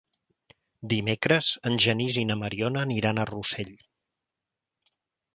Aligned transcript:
Dimecres 0.93 1.49
en 1.71 1.75
Genís 1.83 2.17
i 2.21 2.23
na 2.29 2.37
Mariona 2.43 2.81
aniran 2.85 3.19
a 3.19 3.27
Rossell. 3.31 3.75